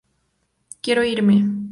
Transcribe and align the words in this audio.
Quiero 0.81 1.03
irme. 1.03 1.35